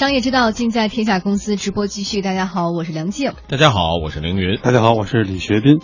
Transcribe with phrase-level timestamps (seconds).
[0.00, 2.22] 商业之道尽在天下公司直播继续。
[2.22, 3.34] 大家好，我是梁静。
[3.46, 4.58] 大家好，我是凌云。
[4.62, 5.78] 大家好，我是李学斌。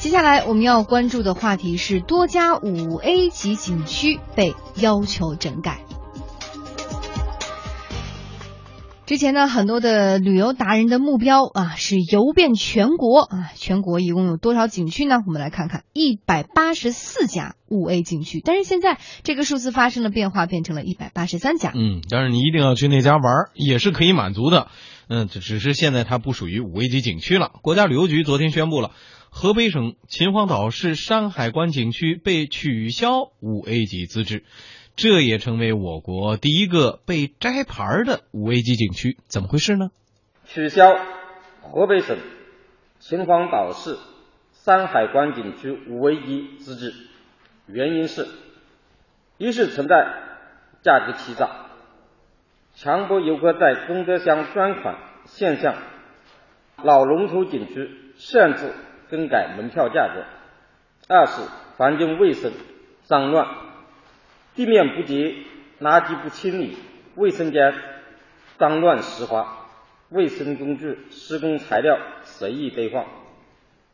[0.00, 5.80] 接下来我们要关注的话题是多家五 A 级景区被要求整改。
[9.06, 15.16] 之前呢，很多的旅游达人的目标啊是游遍全国啊，全国一共有多少景区呢？
[15.26, 18.40] 我们来看看，一百八十四家五 A 景区。
[18.42, 21.70] 但是现在这个数字发生了变化，变成了一百八十三家。
[21.74, 24.68] 嗯，但是你一定要去那家玩，也是可以满足的。
[25.06, 27.50] 嗯，只只是现在它不属于五 A 级景区了。
[27.60, 28.92] 国家旅游局昨天宣布了，
[29.28, 34.44] 河北省秦皇岛市山海关景区被取消五 A 级资质。
[34.96, 39.90] 这也成为我国第一个被摘牌的五 A 级景区，怎么回事呢？
[40.44, 40.94] 取消
[41.62, 42.16] 河北省
[43.00, 43.98] 秦皇岛市
[44.52, 46.94] 山海关景区五 A 级资质，
[47.66, 48.28] 原因是：
[49.36, 49.96] 一是存在
[50.82, 51.50] 价格欺诈，
[52.76, 55.74] 强迫游客在功德箱捐款现象；
[56.84, 58.72] 老龙头景区擅自
[59.10, 60.22] 更改门票价格；
[61.08, 61.42] 二是
[61.76, 62.52] 环境卫生
[63.02, 63.63] 脏乱。
[64.54, 65.34] 地面不洁，
[65.80, 66.76] 垃圾不清理，
[67.16, 67.74] 卫生间
[68.56, 69.66] 脏乱湿滑，
[70.10, 73.04] 卫生工具、施工材料随意堆放，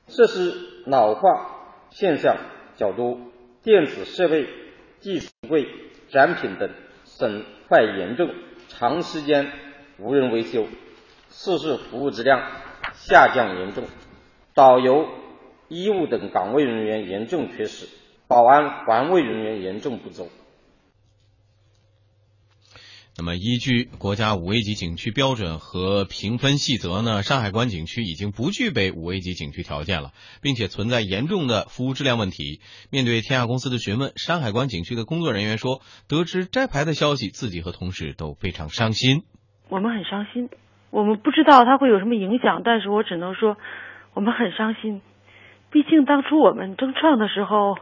[0.07, 0.53] 设施
[0.85, 1.31] 老化
[1.89, 2.37] 现象
[2.77, 3.19] 较多，
[3.63, 4.49] 电子设备、
[4.99, 5.67] 计时柜、
[6.11, 6.69] 展品等
[7.05, 8.29] 损坏严重，
[8.69, 9.51] 长时间
[9.99, 10.67] 无人维修，
[11.31, 12.43] 设施服务质量
[12.93, 13.85] 下降严重，
[14.55, 15.09] 导游、
[15.69, 17.89] 医务等岗位人员严重缺失，
[18.29, 20.29] 保安环卫人员严重不足。
[23.21, 32.63] 那么，依据国家五 A 级景区标准和评分细则呢，山海关景区已经不具备五 A 级景区条件了，并且存在严重的服务质量问题。
[32.91, 39.25] 面对天下公司的询问，山海关景区的工作人员说，得知摘牌的消息，自己和同事都非常伤心。
[39.69, 40.49] 我们很伤心，
[40.89, 43.59] 我们不知道它会有什么影响，但是我只能说，
[44.15, 45.03] 我们很伤心。
[45.71, 47.77] 毕竟当初我们争创的时候，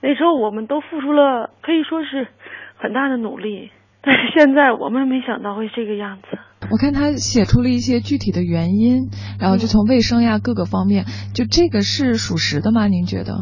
[0.00, 2.28] 那时候我们都付出了可以说是
[2.76, 3.72] 很大的努力。
[4.02, 6.38] 但是现在我们没想到会这个样子。
[6.70, 9.08] 我看他写出了一些具体的原因，
[9.40, 11.04] 然后就从卫生呀各个方面，
[11.34, 12.86] 就这个是属实的吗？
[12.88, 13.32] 您觉得？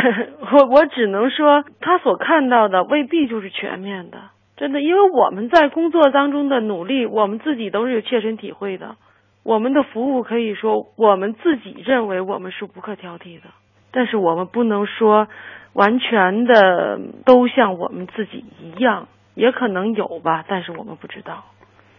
[0.52, 4.18] 我我只能说，他所看到的未必就是全面的，
[4.56, 8.96] 真的，因为我们在工作当中的努力，我们自己都是有切身体会的。
[9.42, 13.46] 我们的服务可以说，我们自己认为我们是无可挑剔的，
[13.90, 15.28] 但是我们不能说
[15.72, 19.08] 完全的都像我们自己一样。
[19.34, 21.44] 也可能有吧，但是我们不知道。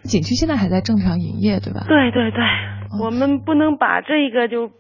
[0.03, 1.85] 景区现在还在正常营业，对吧？
[1.87, 2.43] 对对对，
[2.99, 4.71] 我们不能把这个就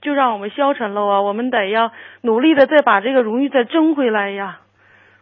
[0.00, 1.20] 就让我们消沉了啊！
[1.20, 1.92] 我们得要
[2.22, 4.60] 努力的再把这个荣誉再争回来呀，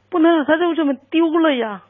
[0.09, 1.83] 不能让它就这么丢了呀。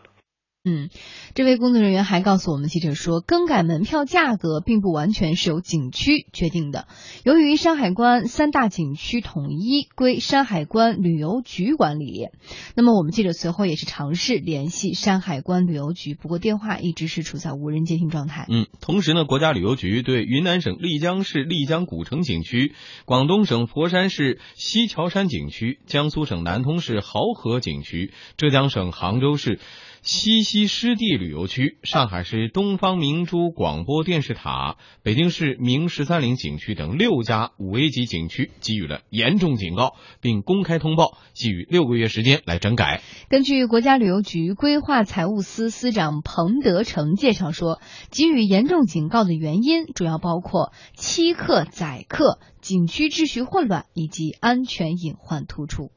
[0.65, 0.89] 嗯，
[1.35, 6.89] 这位工作人员还告诉我们记者说，更改门票价格并不完全是由景区决定的。
[7.25, 12.27] 由于山海关三大景区统一归山海关旅游局管理，
[12.75, 18.47] 那么我们记者随后也是尝试联系山海关旅游局，不过电话一直是处在无人接听状态。
[18.49, 22.75] 嗯，同时呢，国家旅游局对云南省丽江市丽江古城景区、
[23.05, 29.61] 广东省佛山市西樵山景区、江苏省南通市濠河景区、浙江省杭州市。
[30.03, 43.03] 西溪湿地旅游区、上海市东方明珠广播电视塔、北京市明十三陵景区等六家五 A 级景区给予了严重警告，并公开通报，给予六个月时间来整改。
[43.29, 47.79] 根据国家旅游局规划财务司司长彭德成介绍说，
[48.11, 55.91] 给予严重警告的原因主要包括欺客宰客、景区秩序混乱以及安全隐患突出。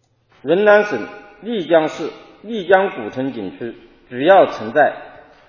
[0.44, 1.08] 云南省
[1.42, 2.12] 丽江市
[2.44, 3.74] 丽江古城景区。
[4.14, 4.94] 主要存在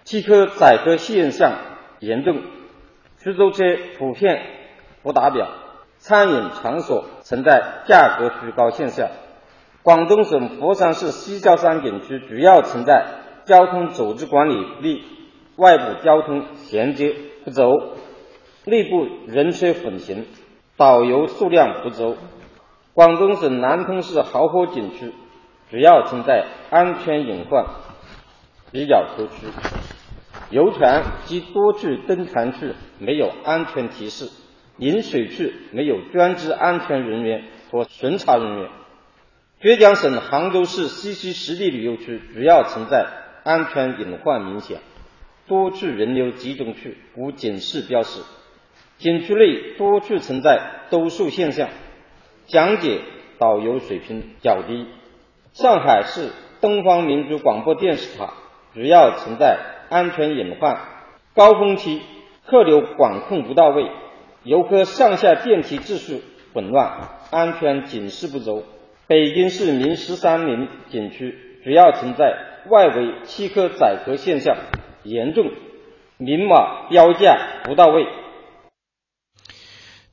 [0.04, 1.52] 欺客宰客现象
[2.00, 2.40] 严重，
[3.18, 3.62] 出租车
[3.98, 4.40] 普遍
[5.02, 5.46] 不达标，
[5.98, 9.10] 餐饮场所存在价格虚高现象。
[9.82, 13.04] 广东省佛山市西樵山景区主要存在
[13.44, 15.04] 交通组织管理不力，
[15.56, 17.60] 外部交通衔接不足，
[18.64, 20.24] 内部人车混行，
[20.78, 22.16] 导游数量不足。
[22.94, 25.12] 广东省南通市濠河景区
[25.70, 27.66] 主要存在安全隐患。
[28.74, 29.32] 比较突出，
[30.50, 32.66] 游船及多处登船处
[32.98, 34.28] 没有安全提示，
[34.78, 38.70] 饮水处没有专职安全人员和巡查人员。
[39.60, 43.06] 浙江省杭州市西溪湿地旅游区主要存在
[43.44, 44.80] 安全隐患明显，
[45.46, 48.22] 多处人流集中处无警示标识，
[48.98, 51.68] 景区内多处存在兜售现象，
[52.46, 53.02] 讲解
[53.38, 54.88] 导游水平较低，
[55.52, 58.32] 上海市东方明珠广播电视塔
[58.74, 59.56] 主要存在
[59.88, 60.76] 安全隐患，
[61.34, 62.02] 高峰期
[62.44, 63.88] 客流管控不到位，
[64.42, 66.22] 游客上下电梯秩序
[66.52, 68.64] 混乱，安全警示不足。
[69.06, 72.36] 北京市明十三陵景区主要存在
[72.68, 74.56] 外围弃客载客现象
[75.04, 75.50] 严重，
[76.18, 78.06] 明码标价不到位。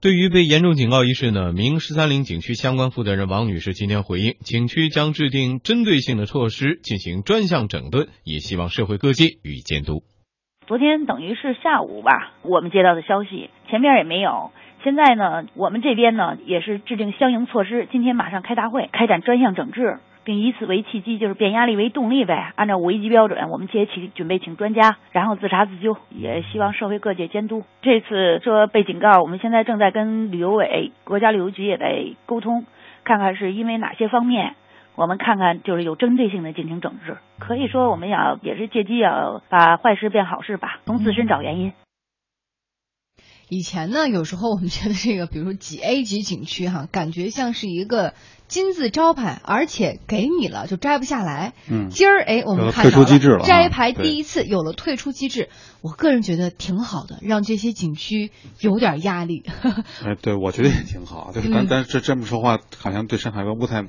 [0.02, 10.02] 对于被严重警告一事呢，明十三陵景区相关负责人王女士今天回应，景区将制定针对性的措施进行专项整顿，也希望社会各界予以监督。
[10.66, 14.50] 昨天等于是下午吧，我们接到的消息，前面也没有。
[14.84, 20.00] 现在呢，我们这边呢也是制定相应措施，今天马上开大会，开展专项整治。
[20.24, 22.54] 并以此为契机，就是变压力为动力呗。
[22.56, 27.64] 按照五 A 级标准，我们接起准备请专家，然后自查自纠，也希望社会各界监督。
[27.82, 32.66] 这次说被警告，我们现在正在跟旅游委、国家旅游局也在沟通，
[33.04, 34.56] 看看是因为哪些方面，
[34.96, 37.18] 我们看看就是有针对性的进行整治。
[37.40, 41.74] 可以说，我们要也是借机要把坏事变好事吧，从自身找原因。
[43.50, 48.14] 以前呢，有时候我们觉得这个，比如几 A 级景区哈，感觉像是一个。
[48.52, 51.54] 金字招牌，而且给你了就摘不下来。
[51.70, 55.48] 嗯，今儿哎，我们看到了摘牌第一次有了退出机制，
[55.80, 59.46] 我个人觉得挺好的，让这些景区有点压力。
[60.04, 61.32] 哎，对，我觉得也挺好。
[61.34, 63.86] 就是但但是这么说话，好像对上海关不太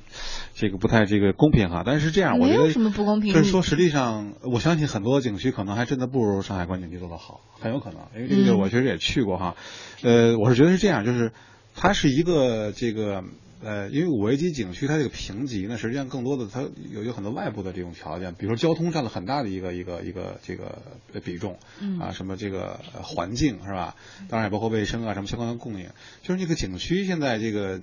[0.55, 1.82] 这个不太这个公平哈。
[1.85, 3.35] 但是这样，我觉得没有什么不公平。
[3.35, 8.03] 就是说，实际上我相信很多景区可能还真的不如上海关景区做的好，很有可能。
[8.14, 9.56] 因为这个我确实也去过哈。
[10.05, 11.32] 呃，我是觉得是这样，就是
[11.75, 13.25] 它是一个这个。
[13.62, 20.82] 呃，因为五 A 级景区它这个评级呢，实际上更多的它有有很多外部的这种条件，比如说交通占了很大的一个一个一个这个
[21.25, 21.59] 比重，
[22.00, 23.94] 啊，什么这个环境是吧？
[24.29, 25.88] 当然也包括卫生啊，什么相关的供应。
[26.23, 27.81] 就是那个景区现在这个，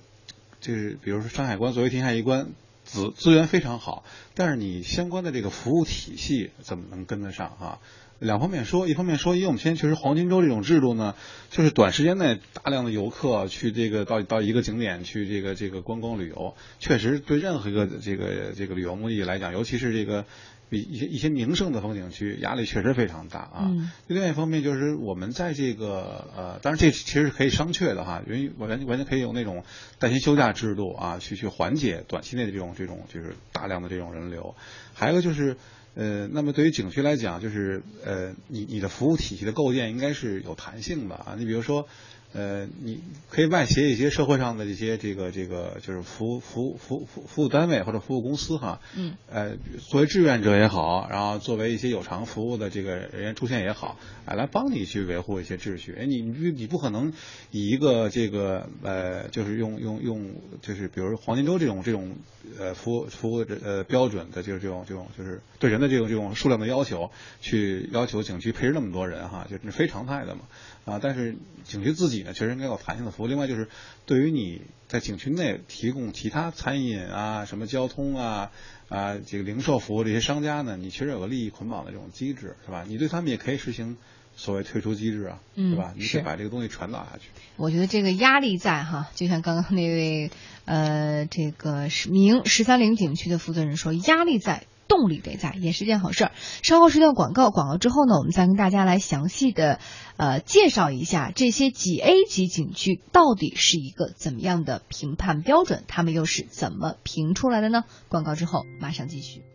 [0.60, 2.48] 就是比如说山海关作为天下一关，
[2.84, 4.04] 资资源非常好，
[4.34, 7.78] 但是你相关的这个服务体系怎么能跟得上啊？
[8.20, 11.14] 两方面说，一方面说，因为我们现在确实黄金周这种制度呢，
[11.50, 20.26] 就是短时间内大量的游客去这个到到一个景点去这个这个观光旅游，确实对任何一个这个这个旅游目的地来讲，尤其是这个
[20.68, 23.72] 比一些一些名胜的风景区，压力确实非常大啊。
[24.06, 29.64] 另外一方面就是我们在这个呃，当然这其实是可以商榷的哈，因为完完全可以用那种
[29.98, 34.54] 带薪休假制度啊，去去缓解短期内的这种这种就是大量的这种人流。
[34.92, 35.56] 还有一个就是。
[35.94, 41.36] 呃，那么对于景区来讲，就是呃，你你的服务体系的构建应该是有弹性的啊。
[41.38, 41.88] 你比如说。
[42.32, 49.56] 呃，你可以外协一些社会上的这些这个这个就是服务服务服服服务单位或者服务公司哈，嗯，呃，
[49.88, 55.96] 作为志愿者也好，然后作为一些有偿服务的这个人员出现也好，哎，来帮你去维护一些秩序。
[55.98, 57.12] 哎，你你你不可能
[57.50, 60.30] 以一个这个呃，就是用用用
[60.62, 62.14] 就是比如黄金周这种这种
[62.58, 67.10] 呃服务服务的呃标准的就是这种这种就是对人的这种这种数量的要求，
[67.40, 70.42] 去要求景区配置那么多人哈，就是非常态的嘛。
[70.84, 73.26] 啊，但是景区自己呢，确实应该有弹性的服务。
[73.26, 73.68] 另外就是，
[74.06, 78.50] 对于你在景区内提供其他餐饮啊、什么交通啊、
[78.88, 82.84] 啊这个零售服务这些商家呢，你确实有个利益捆绑的这种机制，是吧？
[82.88, 83.96] 你对他们也可以实行
[84.34, 85.92] 所谓退出机制啊，是吧？
[85.96, 87.28] 你得把这个东西传导下去。
[87.56, 90.30] 我觉得这个压力在哈，就像刚刚那位
[90.64, 94.64] 呃，这个名十三陵景区的负责人说，压力在。
[94.90, 96.32] 动力得在，也是件好事儿。
[96.62, 99.78] 稍后是段广告，广告之后呢，我们再跟大家来详细的
[100.16, 107.84] 呃介绍一下这些几 A 级景区到底是一个怎么样的评判标准，他们又是怎么评出来的呢？
[108.08, 109.49] 广告之后马上继续。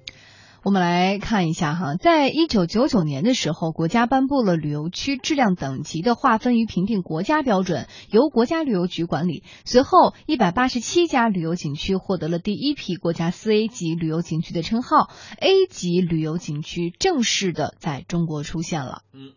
[0.66, 9.44] 我们来看一下哈，在一九九九年的时候，国家颁布了旅游区质量等级的划分与评定国家标准，由国家旅游局管理。
[9.64, 19.04] 随后，一百八十七家旅游景区获得了第一批国家四 A 级旅游景区的称号，A 级旅游景区正式的在中国出现了。
[19.14, 19.34] 嗯，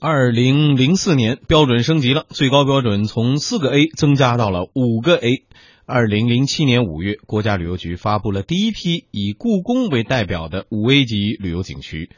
[0.00, 5.42] 二零零四年标准升级了，最高标准从四个 A 增加到了五个 A。
[5.90, 12.10] 二零零七年五月，国家旅游局发布了第一批以故宫为代表的五 A 级旅游景区。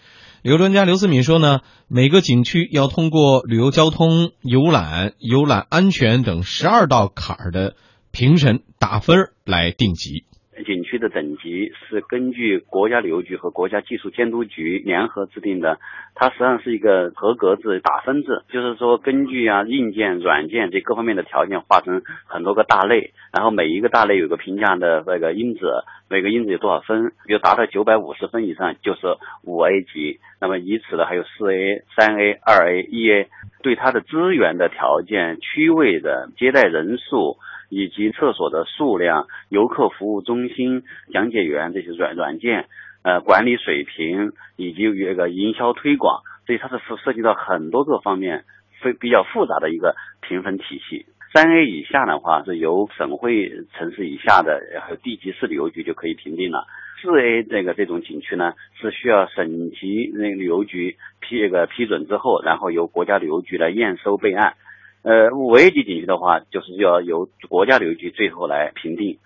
[0.42, 7.76] 旅游专家刘思敏说呢，每个景区要通过旅游交通、游览、游览安全等十二道坎儿的
[8.10, 10.24] 评审打分来定级。
[10.64, 15.78] 景区的等级是根据国家旅游局和国家技术监督局联合制定的，
[16.14, 29.00] 它实际上是一个合格制打分制，就是说根据啊硬件、软件这各方面的条件划成很多个大类，然后每一个大类有个评价的那个因子，每个因子有多少分，比如达到九百五十分以上就是
[29.44, 33.28] 五 A 级，那么以此的还有四 A、三 A、二 A、一 A，
[33.62, 37.36] 对它的资源的条件、区位的接待人数。
[37.70, 42.66] 以及厕所的数量、游客服务中心、讲解员这些软软件，
[43.02, 48.44] 呃，管理水平以及这个营销推广，所以它是涉及到很多个方面，
[48.82, 51.06] 非比较复杂的一个评分体系。
[51.32, 53.48] 三 A 以下的话，是由省会
[53.78, 56.66] 城市以下的还有地级市旅游局就可以评定了。
[57.00, 64.54] 四 A 这个这种景区呢，是需要省级那旅游局批那个批准之后，然后由国家旅游局来验收备案。
[65.02, 69.18] 呃，五 A 级景区的话，就是要由国家旅游局最后来评定。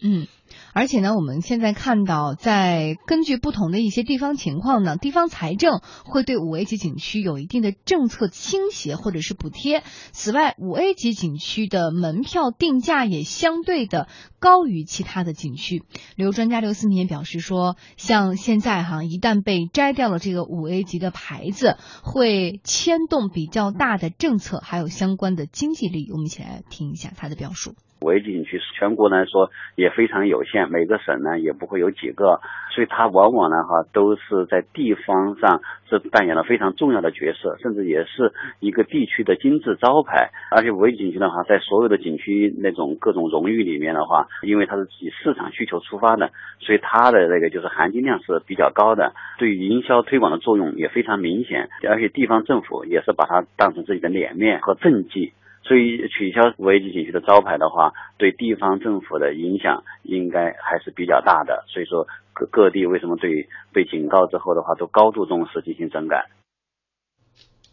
[0.00, 0.26] 嗯。
[0.72, 9.82] 而且呢，我们现在看到，在根据不同的一些地方情况呢，地方财政会对五 A 级景区有一定的政策倾斜或者是补贴。
[10.12, 15.82] 此外，五 A 级景区的门票定价也相对的高于其他的景区。
[16.16, 26.12] 旅游专家刘思敏也表示说，像现在哈，一旦被摘掉了这个五 A 级的牌子，会牵动比较大的政策，还有相关的经济利益。
[26.12, 27.74] 我们一起来听一下他的表述。
[28.00, 32.40] 五 A 景区全国来说也非常有限，每个省呢也不会有几个，
[32.74, 40.30] 所以它往往呢哈都是在地方上是扮演了非常重要的角色，甚至也是一个地区的金字招牌。
[40.52, 51.68] 而且五 A 景区的话，在所有的景区那种各种荣誉里面的话，因为它是以市场需求出发的，所以它的那个就是含金量是比较高的，对于营销推广的作用也非常明显。
[51.88, 55.32] 而且地方政府也是把它当成自己的脸面和政绩。
[55.68, 61.62] 所以取消五 A 级景区的招牌的话，对地方政府的影响应该还是比较大的。
[61.68, 66.24] 所以说各各地为什么对被警告之后的话都高度重视进行整改？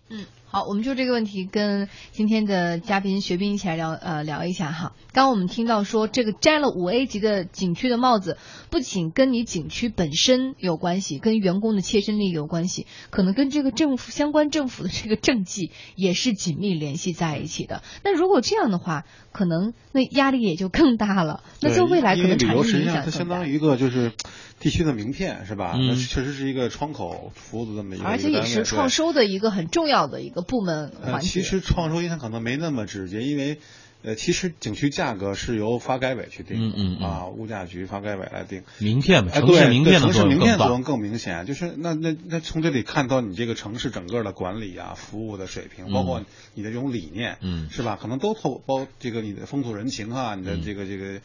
[0.09, 0.25] 嗯。
[0.55, 4.93] 好，我们就这个问题跟今天的嘉宾学斌一起来聊，呃，聊一下哈。
[5.11, 8.37] 刚我们听到说，这个摘了五 A 级的景区的帽子，
[8.69, 17.83] 不仅跟你景区本身有关系，跟员工的切身利益有关系，可能跟这个政府相关政府的这个政绩也是紧密联系在一起的。
[18.05, 21.43] 那如果这样的话，可能那压力也就更大了。
[21.59, 24.13] 那在未来可能产生影响它相当于一个就是
[24.61, 25.75] 地区的名片，是吧？
[25.77, 30.44] 那确实是一个窗口服务的这么一个，而且也是创收的一个很重要的一个。
[30.47, 33.59] 部门环节，其实创收影响可能没那么直接，因为，
[34.03, 38.63] 呃，其实景区价格是由发改委去定，嗯嗯啊，物价局、发改委来定。
[38.79, 41.45] 名片嘛，城市名片的作用更更更明显。
[41.45, 46.23] 就是那那那从这里看到你这个城市整个的管理啊、服务的水平，包括
[46.53, 47.97] 你的这种理念，嗯，是吧？
[48.01, 51.19] 可能都透包这个你的风土人情啊，你的这个这个。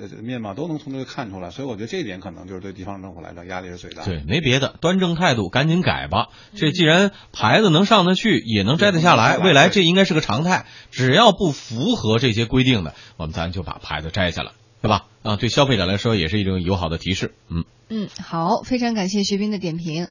[0.00, 4.10] 呃，面貌都能从这个看出来，所以我觉得这一点可能就是对地方政府来讲压力是最大的。
[4.10, 6.28] 对，没别的，端正态度，赶紧改吧。
[6.54, 10.66] 这既然牌子能上得去，也能摘得下来，未来这应该是个常态。
[10.90, 14.50] 只要不符合这些规定的，我们咱就把牌子摘下来，
[14.82, 15.04] 对吧？
[15.22, 17.32] 啊，对消费者来说也是一种友好的提示。
[17.48, 20.02] 嗯嗯，好，非常感谢学斌的点评。